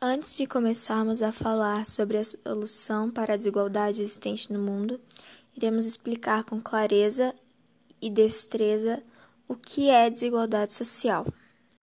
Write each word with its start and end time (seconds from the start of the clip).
Antes 0.00 0.36
de 0.36 0.46
começarmos 0.46 1.22
a 1.22 1.32
falar 1.32 1.84
sobre 1.84 2.18
a 2.18 2.22
solução 2.22 3.10
para 3.10 3.34
a 3.34 3.36
desigualdade 3.36 4.00
existente 4.00 4.52
no 4.52 4.60
mundo, 4.60 5.00
iremos 5.56 5.86
explicar 5.86 6.44
com 6.44 6.60
clareza 6.60 7.34
e 8.00 8.08
destreza 8.08 9.02
o 9.48 9.56
que 9.56 9.90
é 9.90 10.08
desigualdade 10.08 10.72
social. 10.72 11.26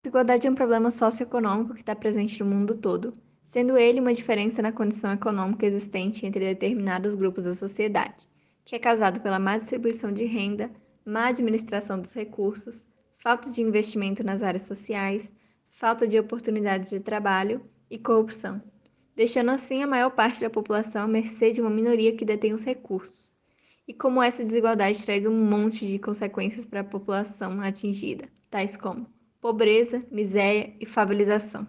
Desigualdade 0.04 0.46
é 0.46 0.50
um 0.50 0.54
problema 0.54 0.90
socioeconômico 0.90 1.72
que 1.72 1.80
está 1.80 1.96
presente 1.96 2.38
no 2.40 2.50
mundo 2.50 2.76
todo, 2.76 3.10
sendo 3.42 3.78
ele 3.78 4.00
uma 4.00 4.12
diferença 4.12 4.60
na 4.60 4.70
condição 4.70 5.10
econômica 5.10 5.64
existente 5.64 6.26
entre 6.26 6.44
determinados 6.44 7.14
grupos 7.14 7.44
da 7.44 7.54
sociedade, 7.54 8.28
que 8.66 8.76
é 8.76 8.78
causado 8.78 9.22
pela 9.22 9.38
má 9.38 9.56
distribuição 9.56 10.12
de 10.12 10.26
renda, 10.26 10.70
má 11.06 11.28
administração 11.28 11.98
dos 11.98 12.12
recursos, 12.12 12.84
falta 13.16 13.48
de 13.48 13.62
investimento 13.62 14.22
nas 14.22 14.42
áreas 14.42 14.64
sociais, 14.64 15.32
falta 15.70 16.06
de 16.06 16.18
oportunidades 16.18 16.90
de 16.90 17.00
trabalho 17.00 17.64
e 17.90 17.98
corrupção, 17.98 18.62
deixando 19.14 19.50
assim 19.50 19.82
a 19.82 19.86
maior 19.86 20.10
parte 20.10 20.40
da 20.40 20.50
população 20.50 21.04
à 21.04 21.08
mercê 21.08 21.52
de 21.52 21.60
uma 21.60 21.70
minoria 21.70 22.16
que 22.16 22.24
detém 22.24 22.52
os 22.52 22.64
recursos. 22.64 23.36
E 23.86 23.92
como 23.92 24.22
essa 24.22 24.44
desigualdade 24.44 25.04
traz 25.04 25.26
um 25.26 25.32
monte 25.32 25.86
de 25.86 25.98
consequências 25.98 26.64
para 26.64 26.80
a 26.80 26.84
população 26.84 27.60
atingida, 27.60 28.28
tais 28.50 28.76
como 28.76 29.06
pobreza, 29.40 30.02
miséria 30.10 30.74
e 30.80 30.86
favelização. 30.86 31.68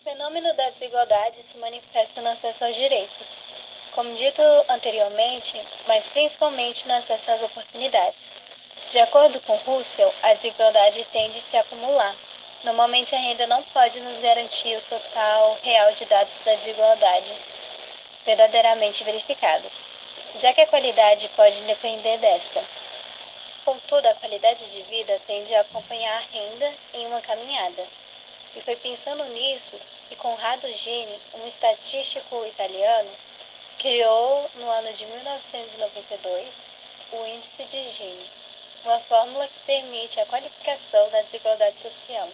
O 0.00 0.02
fenômeno 0.02 0.56
da 0.56 0.70
desigualdade 0.70 1.42
se 1.42 1.58
manifesta 1.58 2.22
no 2.22 2.28
acesso 2.28 2.64
aos 2.64 2.74
direitos, 2.74 3.36
como 3.92 4.14
dito 4.14 4.40
anteriormente, 4.70 5.60
mas 5.86 6.08
principalmente 6.08 6.88
no 6.88 6.94
acesso 6.94 7.30
às 7.30 7.42
oportunidades. 7.42 8.32
De 8.88 8.98
acordo 9.00 9.38
com 9.42 9.54
Russell, 9.56 10.10
a 10.22 10.32
desigualdade 10.32 11.06
tende 11.12 11.38
a 11.40 11.42
se 11.42 11.58
acumular, 11.58 12.16
Normalmente 12.64 13.14
a 13.14 13.18
renda 13.18 13.46
não 13.46 13.62
pode 13.62 14.00
nos 14.00 14.18
garantir 14.18 14.76
o 14.76 14.82
total 14.82 15.56
real 15.62 15.92
de 15.92 16.04
dados 16.06 16.38
da 16.44 16.56
desigualdade 16.56 17.36
verdadeiramente 18.26 19.04
verificados, 19.04 19.86
já 20.34 20.52
que 20.52 20.60
a 20.60 20.66
qualidade 20.66 21.28
pode 21.36 21.60
depender 21.62 22.18
desta. 22.18 22.64
Contudo, 23.64 24.06
a 24.06 24.14
qualidade 24.16 24.70
de 24.72 24.82
vida 24.82 25.20
tende 25.24 25.54
a 25.54 25.60
acompanhar 25.60 26.16
a 26.16 26.36
renda 26.36 26.74
em 26.94 27.06
uma 27.06 27.20
caminhada. 27.20 27.86
E 28.56 28.60
foi 28.60 28.74
pensando 28.74 29.24
nisso 29.26 29.78
que 30.08 30.16
Conrado 30.16 30.70
Gini, 30.72 31.20
um 31.34 31.46
estatístico 31.46 32.44
italiano, 32.44 33.10
criou 33.78 34.50
no 34.56 34.68
ano 34.68 34.92
de 34.92 35.06
1992 35.06 36.54
o 37.12 37.24
Índice 37.24 37.64
de 37.64 37.82
Gini, 37.84 38.30
uma 38.84 38.98
fórmula 39.00 39.46
que 39.46 39.60
permite 39.60 40.18
a 40.18 40.26
qualificação 40.26 41.08
da 41.10 41.22
desigualdade 41.22 41.80
social. 41.80 42.28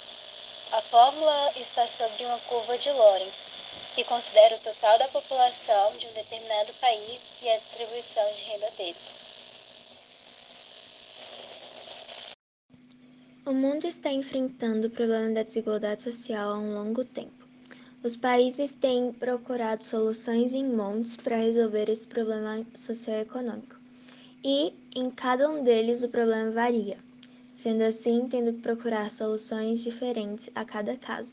A 0.74 0.82
fórmula 0.82 1.52
está 1.54 1.86
sobre 1.86 2.24
uma 2.24 2.40
curva 2.48 2.76
de 2.76 2.90
Loren, 2.90 3.30
que 3.94 4.02
considera 4.02 4.56
o 4.56 4.58
total 4.58 4.98
da 4.98 5.06
população 5.06 5.96
de 5.96 6.08
um 6.08 6.12
determinado 6.12 6.74
país 6.80 7.20
e 7.40 7.48
a 7.48 7.58
distribuição 7.58 8.32
de 8.32 8.42
renda 8.42 8.66
dele. 8.76 8.96
O 13.46 13.52
mundo 13.52 13.84
está 13.84 14.10
enfrentando 14.10 14.88
o 14.88 14.90
problema 14.90 15.32
da 15.32 15.44
desigualdade 15.44 16.02
social 16.02 16.50
há 16.50 16.58
um 16.58 16.74
longo 16.74 17.04
tempo. 17.04 17.46
Os 18.02 18.16
países 18.16 18.74
têm 18.74 19.12
procurado 19.12 19.84
soluções 19.84 20.54
em 20.54 20.64
montes 20.64 21.16
para 21.16 21.36
resolver 21.36 21.88
esse 21.88 22.08
problema 22.08 22.66
socioeconômico. 22.74 23.76
E, 24.42 24.74
em 24.96 25.08
cada 25.08 25.48
um 25.48 25.62
deles, 25.62 26.02
o 26.02 26.08
problema 26.08 26.50
varia 26.50 26.98
sendo 27.54 27.82
assim 27.82 28.26
tendo 28.28 28.52
que 28.52 28.60
procurar 28.60 29.10
soluções 29.10 29.82
diferentes 29.82 30.50
a 30.54 30.64
cada 30.64 30.96
caso. 30.96 31.32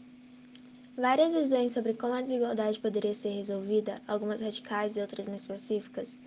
Várias 0.95 1.33
visões 1.33 1.71
sobre 1.71 1.95
como 1.95 2.13
a 2.13 2.21
desigualdade 2.21 2.79
poderia 2.79 3.13
ser 3.13 3.29
resolvida, 3.29 3.99
algumas 4.07 4.41
radicais 4.41 4.95
e 4.95 5.01
outras 5.01 5.27
mais 5.27 5.41
específicas, 5.41 6.19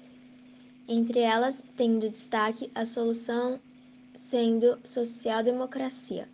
entre 0.89 1.21
elas 1.21 1.63
tendo 1.77 2.11
destaque 2.11 2.71
a 2.75 2.85
solução 2.85 3.61
sendo 4.17 4.79
social-democracia, 4.85 6.29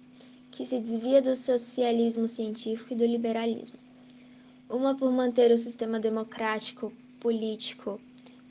que 0.51 0.65
se 0.65 0.81
desvia 0.81 1.21
do 1.21 1.37
socialismo 1.37 2.29
científico 2.29 2.95
e 2.95 2.97
do 2.97 3.05
liberalismo. 3.05 3.79
Uma 4.69 4.95
por 4.95 5.11
manter 5.11 5.51
o 5.53 5.59
sistema 5.59 5.99
democrático, 5.99 6.93
político, 7.19 8.01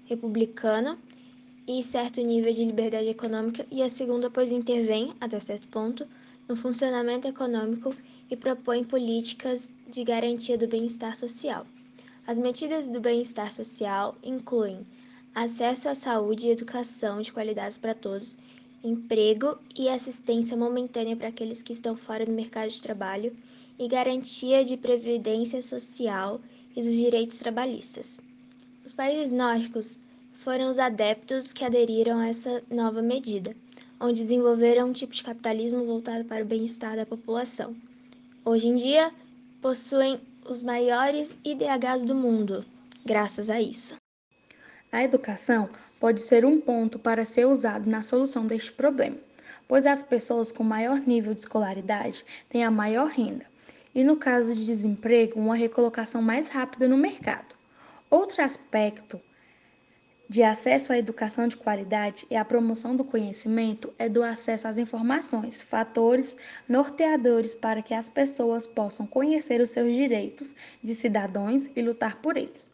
republicano 0.05 0.99
e 1.71 1.83
certo 1.83 2.19
nível 2.19 2.51
de 2.51 2.65
liberdade 2.65 3.09
econômica, 3.09 3.63
e 3.69 3.83
a 3.83 3.89
segunda, 3.89 4.27
pois 4.27 4.51
intervém, 4.51 5.13
até 5.21 5.39
certo 5.39 5.67
ponto, 5.67 6.07
no 6.47 6.55
funcionamento 6.55 7.27
econômico 7.27 7.95
e 8.27 8.35
propõe 8.35 8.83
políticas 8.83 9.71
de 9.87 10.03
garantia 10.03 10.57
do 10.57 10.67
bem-estar 10.67 11.15
social. 11.15 11.67
As 12.25 12.39
medidas 12.39 12.87
do 12.87 12.99
bem-estar 12.99 13.53
social 13.53 14.17
incluem 14.23 14.83
acesso 15.35 15.87
à 15.89 15.93
saúde 15.93 16.47
e 16.47 16.49
educação 16.49 17.21
de 17.21 17.31
qualidade 17.31 17.77
para 17.77 17.93
todos, 17.93 18.35
emprego 18.83 19.55
e 19.77 19.89
assistência 19.89 20.57
momentânea 20.57 21.15
para 21.15 21.27
aqueles 21.27 21.61
que 21.61 21.73
estão 21.73 21.95
fora 21.95 22.25
do 22.25 22.31
mercado 22.31 22.71
de 22.71 22.81
trabalho 22.81 23.31
e 23.77 23.87
garantia 23.87 24.65
de 24.65 24.75
previdência 24.75 25.61
social 25.61 26.41
e 26.75 26.81
dos 26.81 26.95
direitos 26.95 27.37
trabalhistas. 27.37 28.19
Os 28.83 28.91
países 28.91 29.31
nórdicos 29.31 29.99
foram 30.39 30.69
os 30.69 30.79
adeptos 30.79 31.51
que 31.51 31.65
aderiram 31.65 32.17
a 32.17 32.29
essa 32.29 32.63
nova 32.71 33.01
medida, 33.01 33.53
onde 33.99 34.21
desenvolveram 34.21 34.87
um 34.87 34.93
tipo 34.93 35.13
de 35.13 35.21
capitalismo 35.21 35.83
voltado 35.83 36.23
para 36.23 36.43
o 36.43 36.47
bem-estar 36.47 36.95
da 36.95 37.05
população. 37.05 37.75
Hoje 38.45 38.69
em 38.69 38.75
dia, 38.75 39.11
possuem 39.61 40.17
os 40.49 40.63
maiores 40.63 41.37
IDHs 41.43 42.03
do 42.03 42.15
mundo, 42.15 42.63
graças 43.05 43.49
a 43.49 43.59
isso. 43.59 43.95
A 44.93 45.03
educação 45.03 45.67
pode 45.99 46.21
ser 46.21 46.45
um 46.45 46.61
ponto 46.61 46.97
para 46.97 47.25
ser 47.25 47.45
usado 47.45 47.89
na 47.89 48.01
solução 48.01 48.47
deste 48.47 48.71
problema, 48.71 49.17
pois 49.67 49.85
as 49.85 50.05
pessoas 50.05 50.53
com 50.53 50.63
maior 50.63 51.01
nível 51.01 51.33
de 51.33 51.41
escolaridade 51.41 52.25
têm 52.47 52.63
a 52.63 52.71
maior 52.71 53.09
renda, 53.09 53.45
e 53.93 54.05
no 54.05 54.15
caso 54.15 54.55
de 54.55 54.65
desemprego, 54.65 55.37
uma 55.37 55.57
recolocação 55.57 56.21
mais 56.21 56.47
rápida 56.47 56.87
no 56.87 56.95
mercado. 56.95 57.53
Outro 58.09 58.41
aspecto 58.41 59.19
de 60.29 60.43
acesso 60.43 60.93
à 60.93 60.97
educação 60.99 61.47
de 61.47 61.57
qualidade 61.57 62.27
e 62.29 62.35
à 62.35 62.45
promoção 62.45 62.95
do 62.95 63.03
conhecimento 63.03 63.91
é 63.97 64.07
do 64.07 64.21
acesso 64.21 64.67
às 64.67 64.77
informações, 64.77 65.59
fatores 65.59 66.37
norteadores 66.67 67.55
para 67.55 67.81
que 67.81 67.95
as 67.95 68.07
pessoas 68.07 68.67
possam 68.67 69.07
conhecer 69.07 69.59
os 69.59 69.71
seus 69.71 69.95
direitos 69.95 70.53
de 70.83 70.93
cidadãos 70.93 71.67
e 71.75 71.81
lutar 71.81 72.21
por 72.21 72.37
eles. 72.37 72.71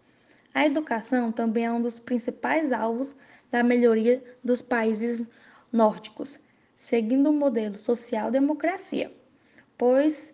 A 0.53 0.65
educação 0.65 1.31
também 1.31 1.63
é 1.63 1.71
um 1.71 1.81
dos 1.81 1.97
principais 1.97 2.73
alvos 2.73 3.15
da 3.49 3.63
melhoria 3.63 4.21
dos 4.43 4.61
países 4.61 5.25
nórdicos, 5.71 6.37
seguindo 6.75 7.29
o 7.29 7.33
modelo 7.33 7.77
social-democracia, 7.77 9.13
pois 9.77 10.33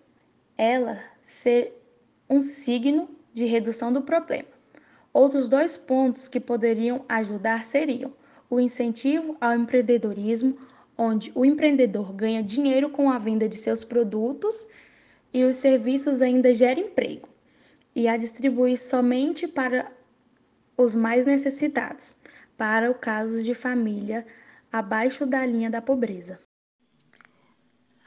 ela 0.58 1.00
ser 1.22 1.80
um 2.28 2.42
signo 2.42 3.08
de 3.32 3.46
redução 3.46 3.94
do 3.94 4.02
problema. 4.02 4.61
Outros 5.14 5.50
dois 5.50 5.78
pontos 5.78 6.28
que 6.28 6.40
poderiam 6.40 7.04
ajudar 7.10 7.66
seriam 7.66 8.14
o 8.50 8.60
incentivo 8.60 9.36
ao 9.42 9.56
empreendedorismo, 9.56 10.58
onde 10.98 11.32
o 11.36 11.46
empreendedor 11.46 12.14
ganha 12.14 12.44
dinheiro 12.44 12.90
com 12.90 13.10
a 13.10 13.18
venda 13.18 13.48
de 13.48 13.56
seus 13.56 13.84
produtos 13.84 14.68
e 15.34 15.44
os 15.44 15.58
serviços 15.58 16.22
ainda 16.22 16.54
geram 16.54 16.84
emprego, 16.84 17.30
e 17.96 18.08
a 18.08 18.18
distribuir 18.18 18.78
somente 18.78 19.48
para 19.48 19.92
os 20.78 20.94
mais 20.96 21.26
necessitados, 21.26 22.18
para 22.58 22.92
o 22.92 22.96
caso 22.96 23.42
de 23.42 23.54
família 23.54 24.26
abaixo 24.72 25.26
da 25.26 25.46
linha 25.46 25.70
da 25.70 25.82
pobreza. 25.82 26.40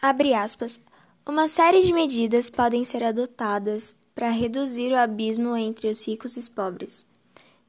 Abre 0.00 0.34
aspas. 0.34 0.80
Uma 1.26 1.48
série 1.48 1.80
de 1.80 1.90
medidas 1.90 2.50
podem 2.50 2.84
ser 2.84 3.02
adotadas 3.02 3.94
para 4.14 4.28
reduzir 4.28 4.92
o 4.92 4.96
abismo 4.96 5.56
entre 5.56 5.88
os 5.88 6.06
ricos 6.06 6.36
e 6.36 6.38
os 6.38 6.50
pobres, 6.50 7.06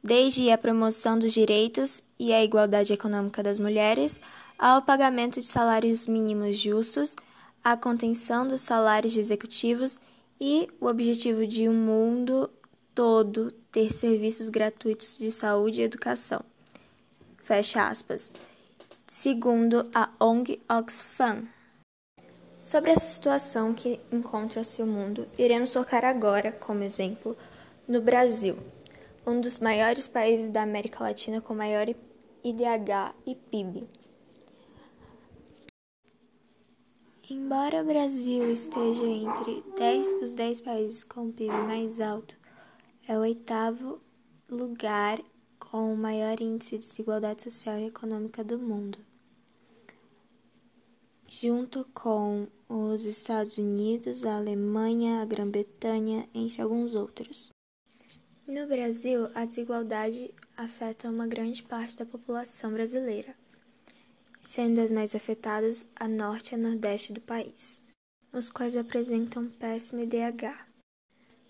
desde 0.03 0.51
a 0.51 0.57
promoção 0.57 1.17
dos 1.17 1.31
direitos 1.31 2.03
e 2.19 2.33
a 2.33 2.43
igualdade 2.43 2.91
econômica 2.91 3.41
das 3.41 3.57
mulheres, 3.57 4.19
ao 4.59 4.81
pagamento 4.81 5.39
de 5.39 5.45
salários 5.45 6.05
mínimos 6.05 6.57
justos, 6.57 7.15
a 7.63 7.77
contenção 7.77 8.45
dos 8.45 8.59
salários 8.59 9.13
de 9.13 9.21
executivos 9.21 10.01
e 10.39 10.67
o 10.81 10.87
objetivo 10.87 11.47
de 11.47 11.69
um 11.69 11.73
mundo 11.73 12.49
todo 12.93 13.51
ter 13.71 13.89
serviços 13.89 14.49
gratuitos 14.49 15.17
de 15.17 15.31
saúde 15.31 15.79
e 15.79 15.85
educação. 15.85 16.43
Fecha 17.37 17.87
aspas. 17.87 18.33
Segundo 19.07 19.89
a 19.93 20.09
ONG 20.19 20.59
Oxfam. 20.67 21.54
Sobre 22.65 22.89
essa 22.89 23.05
situação 23.05 23.75
que 23.75 23.99
encontra-se 24.11 24.81
o 24.81 24.87
mundo, 24.87 25.27
iremos 25.37 25.71
focar 25.71 26.03
agora, 26.03 26.51
como 26.51 26.81
exemplo, 26.81 27.37
no 27.87 28.01
Brasil, 28.01 28.57
um 29.23 29.39
dos 29.39 29.59
maiores 29.59 30.07
países 30.07 30.49
da 30.49 30.63
América 30.63 31.03
Latina 31.03 31.39
com 31.39 31.53
maior 31.53 31.87
IDH 32.43 33.13
e 33.23 33.35
PIB. 33.35 33.87
Embora 37.29 37.83
o 37.83 37.85
Brasil 37.85 38.51
esteja 38.51 39.05
entre 39.05 39.63
dez, 39.77 40.11
os 40.23 40.33
10 40.33 40.61
países 40.61 41.03
com 41.03 41.31
PIB 41.31 41.53
mais 41.67 42.01
alto, 42.01 42.35
é 43.07 43.15
o 43.15 43.21
oitavo 43.21 44.01
lugar 44.49 45.21
com 45.59 45.93
o 45.93 45.95
maior 45.95 46.41
índice 46.41 46.79
de 46.79 46.87
desigualdade 46.87 47.43
social 47.43 47.77
e 47.77 47.85
econômica 47.85 48.43
do 48.43 48.57
mundo, 48.57 48.97
junto 51.27 51.85
com 51.93 52.47
os 52.67 53.05
Estados 53.05 53.57
Unidos, 53.57 54.23
a 54.25 54.37
Alemanha, 54.37 55.21
a 55.21 55.25
Grã-Bretanha, 55.25 56.27
entre 56.33 56.61
alguns 56.61 56.95
outros. 56.95 57.49
No 58.47 58.67
Brasil, 58.67 59.27
a 59.33 59.45
desigualdade 59.45 60.33
afeta 60.55 61.09
uma 61.09 61.27
grande 61.27 61.63
parte 61.63 61.97
da 61.97 62.05
população 62.05 62.71
brasileira 62.71 63.35
sendo 64.45 64.79
as 64.79 64.91
mais 64.91 65.15
afetadas 65.15 65.85
a 65.95 66.07
norte 66.07 66.51
e 66.51 66.55
a 66.55 66.57
nordeste 66.57 67.11
do 67.11 67.19
país, 67.19 67.81
os 68.31 68.49
quais 68.49 68.77
apresentam 68.77 69.49
péssimo 69.49 70.01
IDH. 70.01 70.67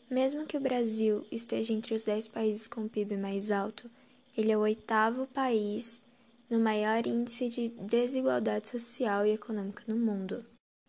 Mesmo 0.09 0.45
que 0.45 0.55
o 0.55 0.61
Brasil 0.61 1.25
esteja 1.31 1.73
entre 1.73 1.93
os 1.93 2.05
10 2.05 2.29
países 2.29 2.67
com 2.67 2.87
PIB 2.87 3.17
mais 3.17 3.51
alto, 3.51 3.89
ele 4.37 4.51
é 4.51 4.57
o 4.57 4.61
oitavo 4.61 5.27
país 5.27 6.01
no 6.49 6.59
maior 6.59 7.05
índice 7.05 7.49
de 7.49 7.69
desigualdade 7.69 8.69
social 8.69 9.25
e 9.25 9.31
econômica 9.31 9.83
no 9.87 9.95
mundo, 9.95 10.45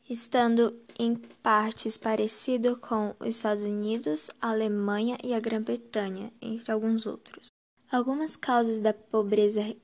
estando 0.09 0.79
em 0.99 1.15
partes 1.43 1.97
parecido 1.97 2.77
com 2.77 3.15
os 3.19 3.29
Estados 3.29 3.63
Unidos, 3.65 4.31
a 4.41 4.51
Alemanha 4.51 5.19
e 5.23 5.35
a 5.35 5.41
Grã-Bretanha, 5.41 6.33
entre 6.41 6.71
alguns 6.71 7.07
outros. 7.07 7.49
Algumas 7.91 8.37
causas 8.37 8.81
da 8.81 8.93
pobreza 8.93 9.77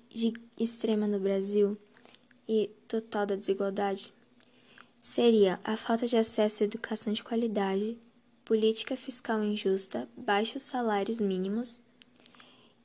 extrema 0.59 1.07
no 1.07 1.19
Brasil 1.19 1.77
e 2.49 2.71
total 2.87 3.27
da 3.27 3.37
desigualdade 3.37 4.13
seria 5.01 5.59
a 5.65 5.77
falta 5.77 6.07
de 6.07 6.17
acesso 6.17 6.63
à 6.63 6.67
educação 6.67 7.13
de 7.13 7.25
qualidade, 7.25 7.99
política 8.45 8.97
fiscal 8.97 9.43
injusta, 9.43 10.09
baixos 10.17 10.63
salários 10.63 11.21
mínimos, 11.21 11.82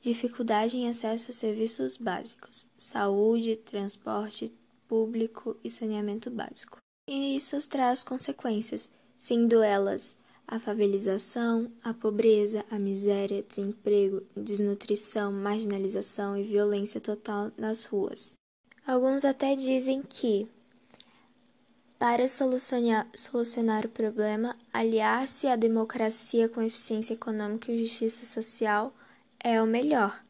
dificuldade 0.00 0.76
em 0.76 0.88
acesso 0.88 1.30
a 1.30 1.34
serviços 1.34 1.96
básicos, 1.96 2.66
saúde, 2.76 3.56
transporte 3.56 4.52
público 4.86 5.56
e 5.62 5.68
saneamento 5.68 6.30
básico. 6.30 6.78
E 7.08 7.36
isso 7.36 7.56
traz 7.68 8.02
consequências, 8.04 8.90
sendo 9.16 9.62
elas 9.62 10.16
a 10.46 10.58
favelização, 10.58 11.70
a 11.84 11.92
pobreza, 11.92 12.64
a 12.70 12.78
miséria, 12.78 13.42
desemprego, 13.42 14.22
desnutrição, 14.34 15.30
marginalização 15.30 16.36
e 16.36 16.42
violência 16.42 17.00
total 17.00 17.52
nas 17.56 17.84
ruas. 17.84 18.34
Alguns 18.86 19.26
até 19.26 19.54
dizem 19.54 20.02
que, 20.02 20.48
para 21.98 22.26
solucionar, 22.26 23.06
solucionar 23.14 23.84
o 23.84 23.90
problema, 23.90 24.56
aliar-se 24.72 25.46
à 25.46 25.56
democracia 25.56 26.48
com 26.48 26.62
eficiência 26.62 27.12
econômica 27.12 27.70
e 27.70 27.84
justiça 27.84 28.24
social 28.24 28.94
é 29.42 29.62
o 29.62 29.66
melhor. 29.66 30.22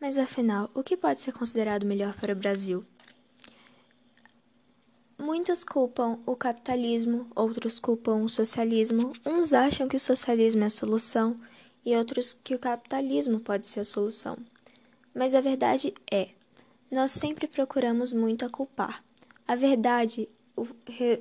Mas 0.00 0.16
afinal, 0.16 0.70
o 0.74 0.82
que 0.82 0.96
pode 0.96 1.22
ser 1.22 1.32
considerado 1.32 1.84
melhor 1.84 2.14
para 2.14 2.32
o 2.32 2.36
Brasil? 2.36 2.84
Muitos 5.18 5.64
culpam 5.64 6.20
o 6.24 6.36
capitalismo, 6.36 7.28
outros 7.34 7.80
culpam 7.80 8.22
o 8.22 8.28
socialismo. 8.28 9.12
Uns 9.26 9.52
acham 9.52 9.88
que 9.88 9.96
o 9.96 10.00
socialismo 10.00 10.62
é 10.62 10.66
a 10.66 10.70
solução 10.70 11.40
e 11.84 11.96
outros 11.96 12.32
que 12.32 12.54
o 12.54 12.58
capitalismo 12.58 13.40
pode 13.40 13.66
ser 13.66 13.80
a 13.80 13.84
solução. 13.84 14.38
Mas 15.12 15.34
a 15.34 15.40
verdade 15.40 15.92
é: 16.10 16.28
nós 16.90 17.10
sempre 17.10 17.48
procuramos 17.48 18.12
muito 18.12 18.46
a 18.46 18.48
culpar. 18.48 19.02
A 19.46 19.56
verdade, 19.56 20.28
o 20.56 20.66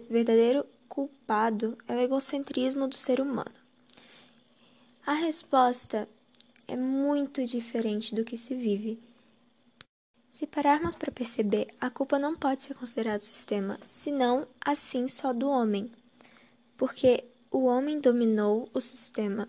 verdadeiro 0.09 0.65
culpado 0.88 1.77
é 1.88 1.95
o 1.95 2.00
egocentrismo 2.00 2.88
do 2.88 2.95
ser 2.95 3.19
humano. 3.19 3.56
A 5.06 5.13
resposta 5.13 6.07
é 6.67 6.75
muito 6.75 7.45
diferente 7.45 8.13
do 8.13 8.25
que 8.25 8.37
se 8.37 8.53
vive. 8.53 8.99
Se 10.31 10.45
pararmos 10.45 10.93
para 10.93 11.11
perceber, 11.11 11.67
a 11.79 11.89
culpa 11.89 12.19
não 12.19 12.35
pode 12.35 12.63
ser 12.63 12.75
considerada 12.75 13.19
do 13.19 13.25
sistema, 13.25 13.79
senão 13.83 14.47
assim 14.63 15.07
só 15.07 15.33
do 15.33 15.49
homem. 15.49 15.91
Porque 16.75 17.23
o 17.49 17.63
homem 17.65 17.99
dominou 17.99 18.69
o 18.73 18.79
sistema. 18.79 19.47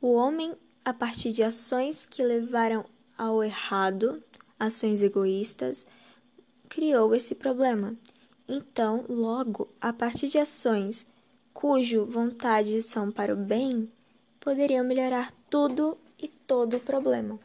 O 0.00 0.14
homem, 0.14 0.54
a 0.84 0.94
partir 0.94 1.32
de 1.32 1.42
ações 1.42 2.06
que 2.06 2.22
levaram 2.22 2.86
ao 3.18 3.44
errado, 3.44 4.22
ações 4.58 5.02
egoístas, 5.02 5.86
criou 6.68 7.14
esse 7.14 7.34
problema. 7.34 7.94
Então, 8.48 9.04
logo, 9.08 9.68
a 9.80 9.92
partir 9.92 10.28
de 10.28 10.38
ações 10.38 11.06
cujo 11.52 12.06
vontade 12.06 12.80
são 12.80 13.10
para 13.10 13.34
o 13.34 13.36
bem, 13.36 13.90
poderiam 14.40 14.84
melhorar 14.84 15.32
tudo 15.50 15.98
e 16.22 16.28
todo 16.28 16.76
o 16.76 16.80
problema. 16.80 17.38